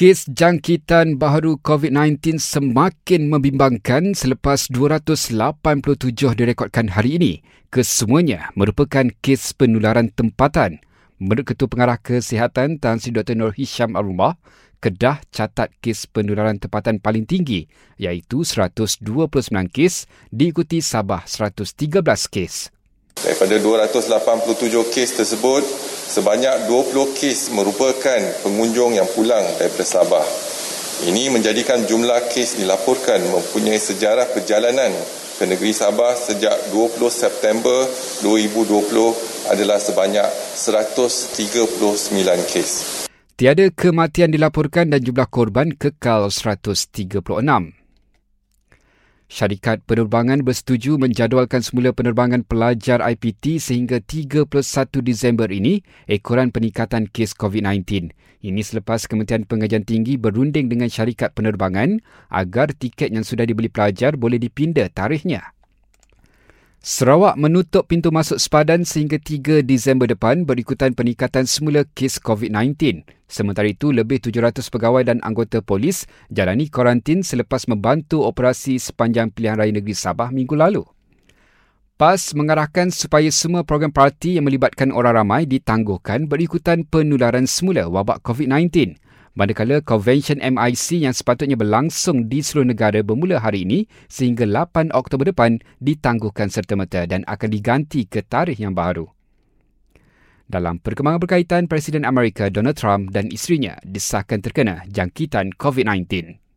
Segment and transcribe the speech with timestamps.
[0.00, 5.28] Kes jangkitan baharu COVID-19 semakin membimbangkan selepas 287
[6.40, 7.32] direkodkan hari ini.
[7.68, 10.80] Kesemuanya merupakan kes penularan tempatan.
[11.20, 13.36] Menurut Ketua Pengarah Kesihatan Tan Sri Dr.
[13.36, 14.40] Nur Hisham Arumah,
[14.80, 17.68] Kedah catat kes penularan tempatan paling tinggi
[18.00, 19.04] iaitu 129
[19.68, 21.76] kes diikuti Sabah 113
[22.32, 22.72] kes.
[23.20, 24.64] Daripada 287
[24.96, 30.26] kes tersebut, sebanyak 20 kes merupakan pengunjung yang pulang daripada Sabah.
[31.06, 34.90] Ini menjadikan jumlah kes dilaporkan mempunyai sejarah perjalanan
[35.38, 37.86] ke negeri Sabah sejak 20 September
[38.26, 40.26] 2020 adalah sebanyak
[40.58, 41.38] 139
[42.50, 42.70] kes.
[43.38, 47.24] Tiada kematian dilaporkan dan jumlah korban kekal 136.
[49.30, 54.50] Syarikat penerbangan bersetuju menjadualkan semula penerbangan pelajar IPT sehingga 31
[55.06, 58.10] Disember ini ekoran peningkatan kes COVID-19.
[58.42, 64.18] Ini selepas Kementerian Pengajian Tinggi berunding dengan syarikat penerbangan agar tiket yang sudah dibeli pelajar
[64.18, 65.54] boleh dipindah tarikhnya.
[66.80, 73.04] Sarawak menutup pintu masuk sepadan sehingga 3 Disember depan berikutan peningkatan semula kes COVID-19.
[73.28, 79.60] Sementara itu, lebih 700 pegawai dan anggota polis jalani karantin selepas membantu operasi sepanjang pilihan
[79.60, 80.88] raya negeri Sabah minggu lalu.
[82.00, 88.24] PAS mengarahkan supaya semua program parti yang melibatkan orang ramai ditangguhkan berikutan penularan semula wabak
[88.24, 88.96] COVID-19
[89.38, 95.30] manakala Convention MIC yang sepatutnya berlangsung di seluruh negara bermula hari ini sehingga 8 Oktober
[95.30, 99.06] depan ditangguhkan serta-merta dan akan diganti ke tarikh yang baru.
[100.50, 106.49] Dalam perkembangan berkaitan, Presiden Amerika Donald Trump dan isterinya disahkan terkena jangkitan COVID-19.